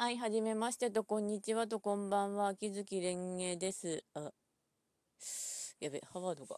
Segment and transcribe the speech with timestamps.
[0.00, 2.46] はい、はじめましてと、こんにちはと、こんばんは。
[2.46, 4.02] 秋月蓮華です。
[4.14, 4.32] あ、
[5.78, 6.56] やべ、ハワードが。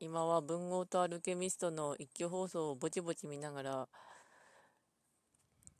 [0.00, 3.88] 今は文豪とアルケミストの一挙放送をぼちぼち見ながら、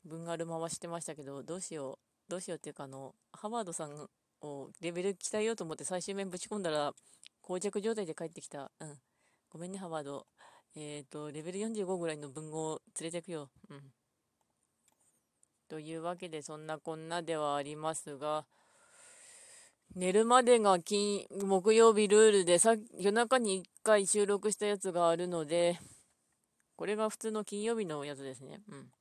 [0.03, 2.31] 文丸回してましたけど、どうしよう。
[2.31, 4.09] どうしようっていうか、あの、ハワードさん
[4.41, 6.91] をレベル鍛えようと思って最終面ぶち込んだら、
[7.43, 8.71] 膠着状態で帰ってきた。
[8.79, 8.97] うん。
[9.51, 10.25] ごめんね、ハワード。
[10.75, 13.51] えっ、ー、と、レベル45ぐらいの文豪を連れてくよ。
[13.69, 13.93] うん。
[15.71, 18.43] というわけで、そんなこんなではありますが、
[19.95, 25.79] 寝るまでが金、木曜日ルールで、さ夜中に1回収録したやつがあるので、
[26.75, 28.59] これが普通の金曜日のやつですね。
[28.67, 28.91] うん。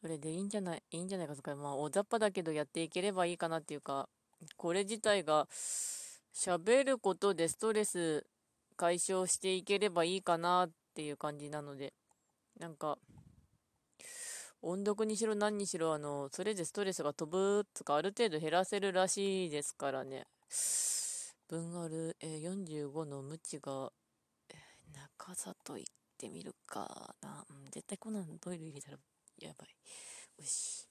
[0.00, 4.08] それでいいんじゃない、いいんじゃないかとか、まあ、大雑把だけどやっていければいいかなっていうか、
[4.56, 5.48] これ自体が、
[6.32, 8.26] 喋ることでストレス
[8.76, 11.92] 解消していければいいかなっていう感じなので、
[12.58, 12.96] なんか、
[14.62, 20.26] 音読にしろ何にしろ、あの、それでストレスが飛ぶとか、ある程度減らせるらしいですからね。
[21.48, 23.92] 文ある、えー、45の無知が、
[24.50, 27.44] えー、中里行ってみるかな。
[27.48, 28.98] うん、絶対こんなのドイル入れたら
[29.38, 29.68] やばい。
[30.38, 30.88] よし。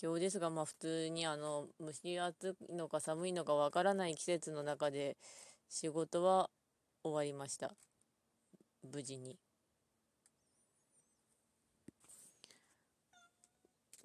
[0.00, 5.16] 今日ですが、まあ普通にあの、蒸し暑いのか寒いのかわからない季節の中で
[5.68, 6.50] 仕事は
[7.02, 7.74] 終わりました。
[8.82, 9.38] 無事に。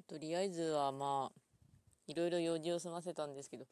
[0.08, 1.42] とりあえずはまあ、
[2.08, 3.66] いろいろ用事を済ませたんですけど、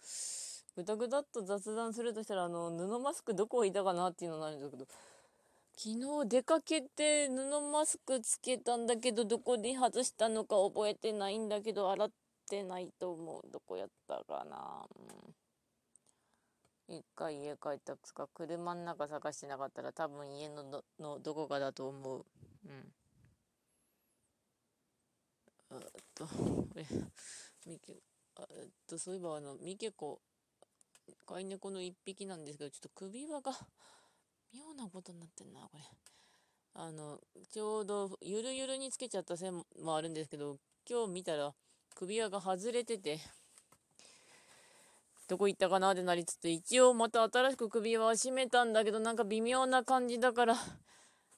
[0.76, 4.86] ぐだぐだっと雑談するとしたら、あの、布マスクどこ置いたかなっていうのになるんですけど、
[5.78, 12.12] 昨日出かけて布マスクつけたんだけど、どこで外したのか覚えてないんだけど、洗っ
[12.50, 13.50] てないと思う。
[13.50, 14.86] どこやったかな。
[16.90, 22.26] うん、一回家帰ったか、車の中探してなかったら多分家のどのどこかだと思う。
[22.66, 22.94] うん。
[25.82, 26.28] えっと、
[26.76, 26.86] え、
[27.66, 30.22] みけ、えっと、そういえばあの、みけこ、
[31.26, 33.52] 飼い猫の一匹なんですけど、ちょっと首輪が、
[34.54, 35.84] 妙なことになってんな、これ。
[36.74, 37.20] あの、
[37.52, 40.58] ちょうど、ゆるゆるにつけちゃった線もあるんですけど、
[40.90, 41.54] 今日見たら、
[41.96, 43.20] 首輪が外れてて、
[45.28, 50.56] どこ行ったかなってなりつつ、一応また新しく首輪は締めたんだけど、なんか微妙な感じだから、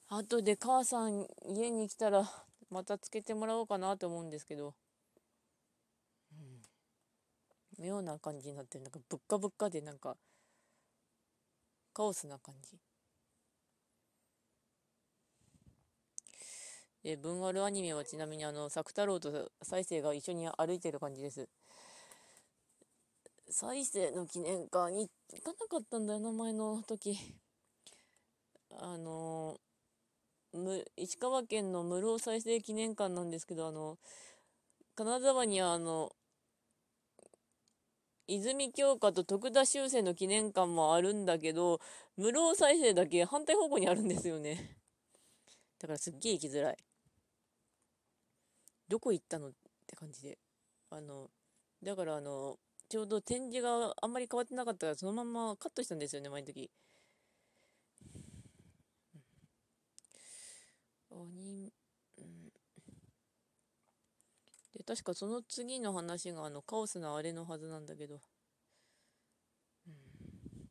[0.08, 2.30] 後で母さん家に来たら、
[2.70, 4.74] またつけてもらおうかなと思うんですけど、
[6.32, 6.62] うん、
[7.78, 8.84] 妙な感じになってる。
[8.84, 10.16] なんかぶっかぶっかでなんか
[11.92, 12.78] カオスな感じ。
[17.02, 21.48] で文あるアニメはちなみにあの作太郎と再生が一緒に歩いてる感じです。
[23.50, 27.18] 再生の記念館に行かなかったんだよな前の時。
[28.70, 29.67] あのー
[30.96, 33.98] 石川県の室生再生記念館なんですけど、あの、
[34.94, 36.12] 金沢にはあの、
[38.26, 41.80] 泉鏡花と徳田修正の記念館もあるんだけど、
[42.16, 44.76] 室生再生だけ反対方向にあるんですよね。
[45.78, 46.76] だからすっげえ行きづらい。
[48.88, 49.52] どこ行ったのっ
[49.86, 50.38] て感じで。
[50.90, 51.30] あの、
[51.82, 52.58] だからあの、
[52.88, 56.70] ちょうど展示があんまり変わってなかったから、そのままカットしたんですよね、前の時。
[61.10, 61.70] 鬼、
[62.16, 62.50] うん。
[64.74, 68.18] で、確かその次の話があの、カオスなあれのはずなんだけど。
[69.86, 70.68] うん。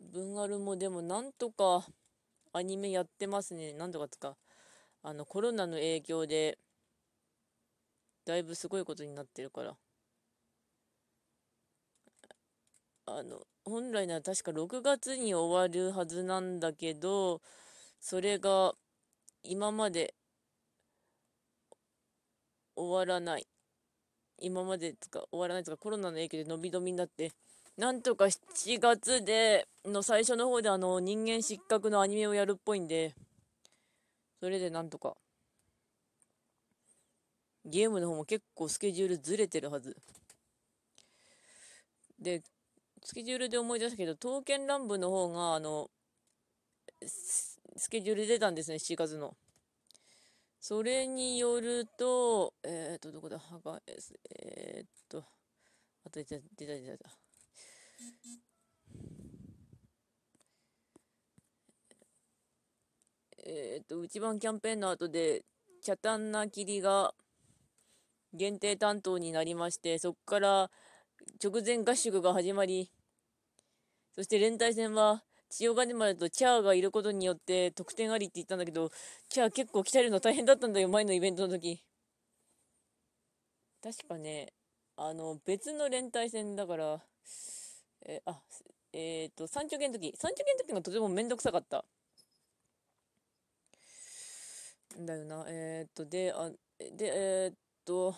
[0.00, 1.86] 文アルもでもなんとか
[2.52, 3.72] アニメやってますね。
[3.74, 4.36] なんとかつか。
[5.02, 6.58] あの、コロナの影響で、
[8.24, 9.76] だいぶすごいことになってるから。
[13.06, 17.40] あの、本来なら確か6月に終わるはずなんだけど、
[18.00, 18.74] それが
[19.42, 20.14] 今まで
[22.76, 23.46] 終わらない。
[24.42, 27.32] 今までつか終わらないとかコロナの影響で伸び伸びになって、
[27.76, 33.14] なんとか7月での最初の方であの人間失格のアニメをやるっぽいんで、
[34.40, 35.14] それでなんとか。
[37.66, 39.96] ゲームの方も結構スケジュールずれてるはず。
[42.18, 42.42] で、
[43.02, 45.90] スケジュールで思い出したけど、刀剣乱舞の方が、あの、
[47.02, 49.36] スケジュール出たんですね、7月の。
[50.60, 55.24] それによると、えっ、ー、と、どこだ、はが、えっ、と、
[56.04, 57.10] あと出た、出た、出た。
[63.46, 65.44] えっ、と、一番キャンペーンの後で、
[65.82, 67.14] 茶炭な霧が
[68.34, 70.70] 限定担当になりまして、そこから
[71.42, 72.90] 直前合宿が始まり、
[74.14, 78.90] そして連帯戦は千代金丸とチャーがいることによって得点ありって言ったんだけど、
[79.28, 81.82] チャー結構鍛えるの大変だったんだよ、前のイベントの時。
[83.82, 84.52] 確かね、
[84.96, 87.00] あの、別の連帯戦だから、
[88.06, 88.40] えあ、
[88.92, 91.84] えっ、ー、と、三丁剣の時、三丁剣の時がとてもめんどくさかった。
[94.98, 95.44] だよな。
[95.48, 98.14] えっ、と、で、あ、で、えっ、と、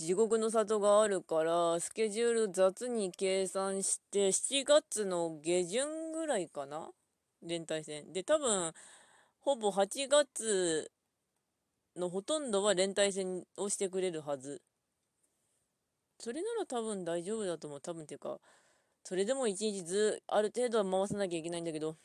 [0.00, 6.88] 地獄の里があるから、スケジュール雑に計算して、7月の下旬ぐらいかな？
[7.42, 8.10] 連帯戦。
[8.10, 8.72] で、多分、
[9.40, 10.90] ほぼ8月
[11.96, 14.62] のほとんどは連帯戦をしてくれるはず。
[16.18, 17.80] それなら多分大丈夫だと思う。
[17.82, 18.38] 多分っていうか、
[19.04, 21.98] それでも一日ず、ある程度は回さなきゃいけないんだけど、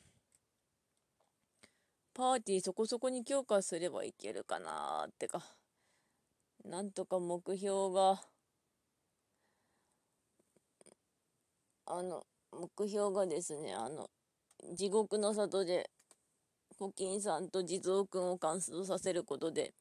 [2.13, 5.41] パーティーそこそこに強化すればいけるかなーってか。
[6.65, 8.21] なんとか目標が、
[11.85, 14.09] あの、目標がですね、あの、
[14.75, 15.89] 地獄の里で、
[16.77, 19.73] コキンさんと地蔵くんを完走させることで、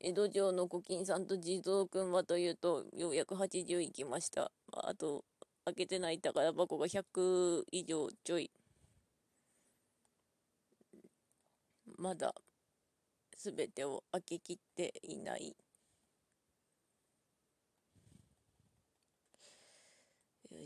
[0.00, 4.50] 江戸城のコキンさんと地蔵くんはというと、ようやく80いきました。
[4.72, 5.24] あと、
[5.66, 8.50] 開けてない宝箱が100以上ちょい。
[11.98, 12.34] まだ、
[13.36, 15.56] すべてを開けきっていない。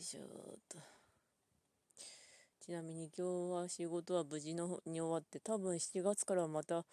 [0.00, 0.22] いしょ
[0.68, 0.78] と。
[2.64, 6.86] ちなみに今日は仕事は無事のに終わって、多分7月からまた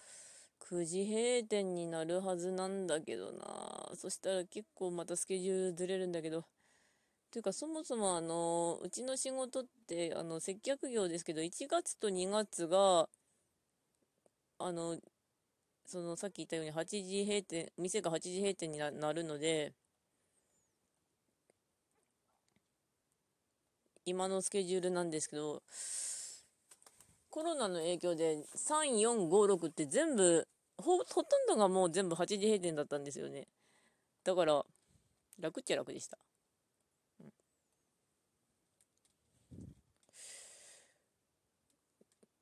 [0.60, 3.92] 9時閉店になるはずなんだけどな。
[3.96, 6.44] そしたら結構またスケジュールずれるんだけど。
[7.32, 13.08] というかそもそもあの、うちの仕事ってあの接客業ですけど、1月と2月が、
[14.60, 14.98] あの、
[15.86, 19.74] そのさっき言ったように8時閉店、店が8時閉店になるので、
[24.08, 25.62] 今のスケジュールなんですけど、
[27.30, 30.46] コロナの影響で3、4、5、6って全部、
[30.78, 33.48] ほ、ほとんどがもう全部8時閉店だったんですよね。
[34.24, 34.66] だから、
[35.40, 36.18] 楽っちゃ楽でした。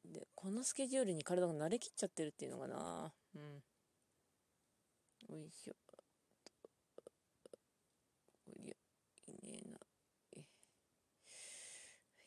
[0.06, 3.12] で、このスケジュールに体が慣れきっちゃってるっていうのかな。
[3.36, 3.64] うん。
[5.30, 5.85] よいしょ。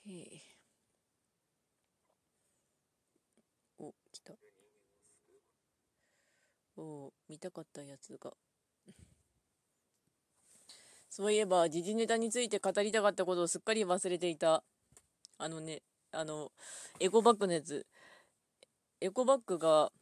[0.09, 0.41] え
[3.79, 4.35] お、来た。
[6.77, 8.33] お見たかったやつが。
[11.11, 14.65] そういえば、時事ネタについて語りたかったことをすっかり忘れていた。
[15.39, 15.83] あのね、
[16.13, 16.53] あの、
[17.01, 17.87] エコバッグのやつ。
[19.01, 19.93] エコバッグが、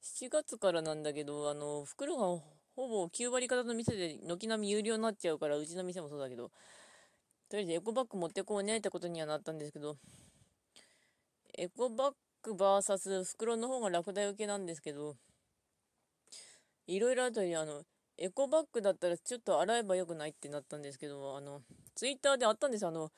[0.00, 2.42] 7月からなんだけど、あの、袋が
[2.76, 6.50] ほぼ9割方の店で軒並み有料になっちゃうから、うちの店もそうだけど、
[7.48, 9.96] とりあえずエコバッグ持ってこうねってことにはなったんですけど、
[11.56, 12.12] エコバッ
[12.42, 15.16] グ VS 袋の方が落第受けなんですけど、
[16.86, 17.84] いろいろあとにあの、
[18.18, 21.62] エコバッグだったらちょっと洗えばよくないってなったんですけど、あの、
[21.94, 22.86] ツイッターであったんです。
[22.86, 23.10] あの、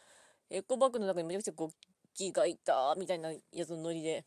[0.48, 1.72] エコバッグの中にめちゃくちゃゴッ
[2.14, 4.24] キがいたみたいなやつのノリで。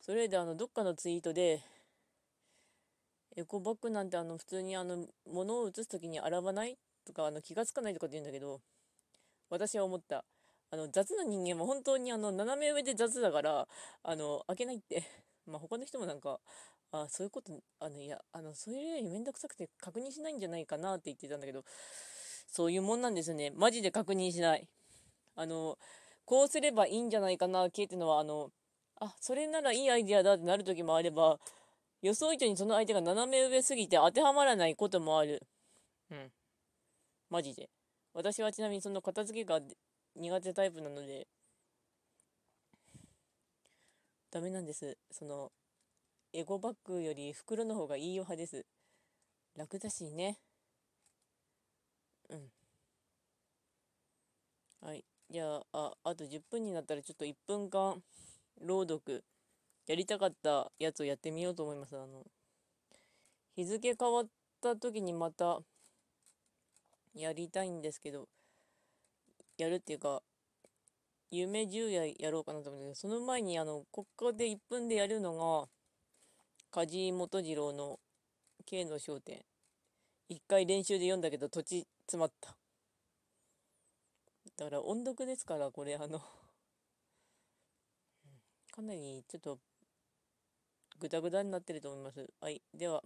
[0.00, 1.62] それであの、どっかのツイートで、
[3.36, 8.60] エコバッグなんてあの、普通にあの、物を移す時に洗わないとか、あの、気がつかないとかって言うんだけど、
[9.52, 10.24] 私は思った。
[10.70, 13.68] あの、雑な人間も本当にあの、斜め上で雑だから、
[14.02, 15.04] あの、開けないって。
[15.44, 16.40] まあ、他の人もなんか、
[16.90, 21.64] あそういうこと、あの、いや、あの、そういうよりめんどくさくて確認しないんじゃないかなって言ってたんだけど、
[22.48, 23.50] そういうもんなんですよね。
[23.50, 24.66] マジで確認しない。
[25.34, 25.78] あの、
[26.24, 28.50] こうすればいいんじゃないかな、系っていうのは、あの、
[29.00, 31.38] あ、それならいいアイデアだってなる時もあれば、
[32.00, 35.46] 予想以上にその相手が斜め上すぎて当てはまらないこともある。
[36.10, 36.32] うん。
[37.28, 37.68] マジで。
[38.14, 39.60] 私はちなみにその片付けが
[40.16, 41.26] 苦手タイプなので、
[44.32, 44.98] ダメなんです。
[45.12, 45.52] その、
[46.32, 48.66] エゴバッグより袋の方がいい派です。
[49.56, 50.38] 楽だしね。
[52.28, 52.50] うん。
[54.82, 55.04] はい。
[55.30, 58.02] じゃあ、あ、あと10分になったらちょっと1分間
[58.60, 59.24] 朗読
[59.86, 61.96] やりたかったやつをやってみようと思います。
[61.98, 62.26] あの、
[63.56, 64.26] 日付変わっ
[64.60, 65.62] た時にまた
[67.14, 68.28] やりたいんですけど、
[69.58, 70.22] やるっていうか、
[71.30, 75.68] 夢10夜やろうかなと思うんだけど、その前にあの、ここで1分でやるのが、
[76.70, 77.98] 梶井元次郎の
[78.66, 79.44] K の焦点。
[80.28, 82.56] 一回練習で読んだけど土地詰まった。
[84.56, 86.20] だから音読ですから、これあの
[88.70, 89.58] かなりちょっと
[90.98, 92.26] グダグダになってると思います。
[92.40, 92.62] はい。
[92.72, 93.02] では。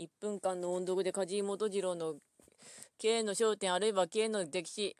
[0.00, 2.14] 1分間の音読で梶井元次郎の
[2.96, 4.96] K の焦点あるいは K の歴史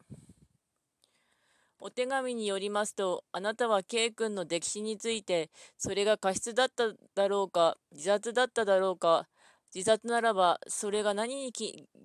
[1.78, 9.26] お手紙によりますと、あなたは K 君の溺死について、それが過失だっただろうか、自殺だっただろうか、
[9.74, 11.52] 自殺ならば、それが何に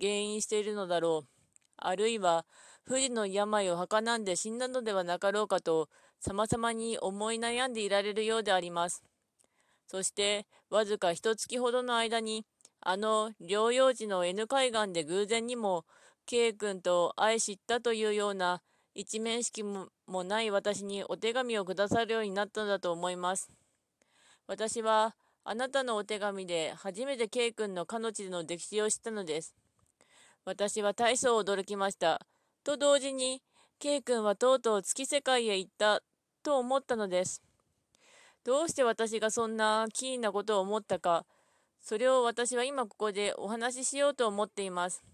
[0.00, 1.28] 原因しているのだろう。
[1.76, 2.46] あるいは、
[2.84, 9.04] 不治の病を儚んで死んだのではなかろうかと、様々に思い悩んでいられるようであります。
[9.86, 12.46] そして、わずか一月ほどの間に、
[12.88, 15.84] あの療養地の N 海岸で偶然にも、
[16.24, 18.62] K 君と愛知ったというような
[18.94, 23.50] 一面識もない私にお手紙をくださるようになったのだと思います。
[24.46, 29.56] 私は、あなたのお手紙で初めて K 君の彼女での歴史を知ったのです。
[30.44, 32.24] 私は大層驚きました。
[32.62, 33.42] と同時に、
[33.80, 36.02] K 君はとうとう月世界へ行った
[36.44, 37.42] と思ったのです。
[38.44, 41.26] どうして私がそんなキーなことを思ったか、
[41.86, 45.04] それを私は今ここでお話ししようと思っています。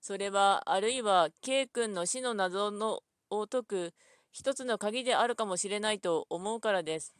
[0.00, 3.94] それは、あるいは K 君の死の謎のを解く
[4.32, 7.14] 一つの鍵であるかもしれないと思うからです。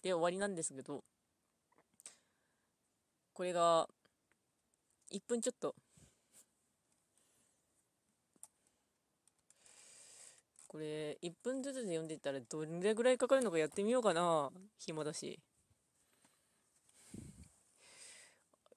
[0.00, 1.02] で終わりなんですけど、
[3.32, 3.88] これが
[5.10, 5.74] 1分ちょっと。
[10.68, 14.50] これ1分ずつで読んでいったらどれぐらいかかるのかやってみようかな。
[14.78, 15.40] 暇だし。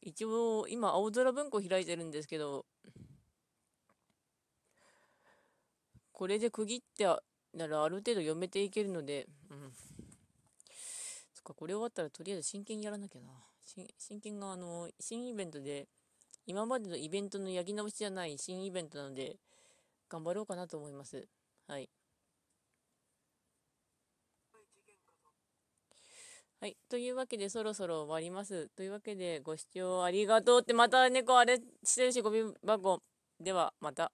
[0.08, 2.66] 一応今青空文庫開いてるんですけど、
[6.14, 7.06] これで区切って
[7.54, 9.72] ならある程度読めていけるので、うん
[11.34, 11.44] そっ。
[11.44, 13.28] か、これ終わったらとりあえず真剣やらなきゃな。
[13.98, 15.90] 真剣があの、新イベントで、
[16.46, 19.36] 今までのイベントの焼き直しじゃない新イベントなので、
[20.08, 21.28] 頑張ろうかなと思います。
[21.68, 21.90] はい。
[26.60, 26.76] はい。
[26.90, 28.68] というわけで、そろそろ終わります。
[28.70, 33.00] というわけで、ご視聴ありがとうって、また猫あれしてるし、ゴミ箱。
[33.40, 34.12] では、また。